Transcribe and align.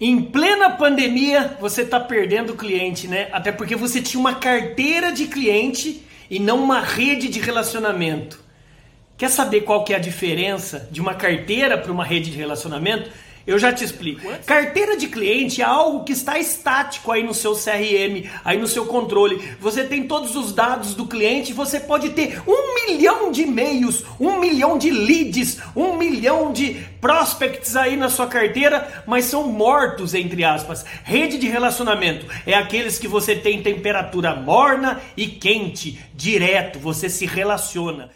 Em 0.00 0.20
plena 0.20 0.70
pandemia, 0.70 1.56
você 1.60 1.82
está 1.82 2.00
perdendo 2.00 2.54
cliente, 2.54 3.06
né? 3.06 3.28
Até 3.32 3.52
porque 3.52 3.76
você 3.76 4.02
tinha 4.02 4.20
uma 4.20 4.34
carteira 4.34 5.12
de 5.12 5.26
cliente 5.26 6.02
e 6.28 6.40
não 6.40 6.62
uma 6.62 6.80
rede 6.80 7.28
de 7.28 7.38
relacionamento. 7.38 8.42
Quer 9.16 9.30
saber 9.30 9.60
qual 9.60 9.84
que 9.84 9.92
é 9.92 9.96
a 9.96 10.00
diferença 10.00 10.88
de 10.90 11.00
uma 11.00 11.14
carteira 11.14 11.78
para 11.78 11.92
uma 11.92 12.04
rede 12.04 12.32
de 12.32 12.36
relacionamento? 12.36 13.10
Eu 13.46 13.58
já 13.58 13.72
te 13.72 13.84
explico. 13.84 14.22
Carteira 14.46 14.96
de 14.96 15.06
cliente 15.06 15.60
é 15.60 15.64
algo 15.64 16.04
que 16.04 16.12
está 16.12 16.38
estático 16.38 17.12
aí 17.12 17.22
no 17.22 17.34
seu 17.34 17.52
CRM, 17.54 18.28
aí 18.44 18.58
no 18.58 18.66
seu 18.66 18.86
controle. 18.86 19.56
Você 19.60 19.84
tem 19.84 20.06
todos 20.08 20.34
os 20.34 20.52
dados 20.52 20.94
do 20.94 21.06
cliente, 21.06 21.52
você 21.52 21.78
pode 21.78 22.10
ter 22.10 22.42
um 22.46 22.74
milhão 22.86 23.30
de 23.30 23.42
e-mails, 23.42 24.04
um 24.18 24.38
milhão 24.38 24.78
de 24.78 24.90
leads, 24.90 25.58
um 25.76 25.96
milhão 25.96 26.52
de 26.52 26.74
prospects 27.00 27.76
aí 27.76 27.96
na 27.96 28.08
sua 28.08 28.26
carteira, 28.26 29.04
mas 29.06 29.26
são 29.26 29.46
mortos, 29.48 30.14
entre 30.14 30.42
aspas. 30.42 30.84
Rede 31.04 31.36
de 31.36 31.46
relacionamento 31.46 32.26
é 32.46 32.54
aqueles 32.54 32.98
que 32.98 33.06
você 33.06 33.36
tem 33.36 33.62
temperatura 33.62 34.34
morna 34.34 35.00
e 35.16 35.26
quente, 35.26 36.00
direto, 36.14 36.78
você 36.78 37.10
se 37.10 37.26
relaciona. 37.26 38.10